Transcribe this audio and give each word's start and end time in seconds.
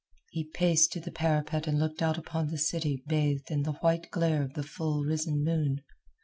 He 0.31 0.45
paced 0.49 0.91
to 0.93 0.99
the 0.99 1.11
parapet 1.11 1.67
and 1.67 1.77
looked 1.77 2.01
out 2.01 2.17
upon 2.17 2.47
the 2.47 2.57
city 2.57 3.03
bathed 3.05 3.51
in 3.51 3.61
the 3.61 3.73
white 3.73 4.09
glare 4.09 4.41
of 4.41 4.55
the 4.55 4.63
full 4.63 5.03
risen 5.03 5.43
moon. 5.43 5.83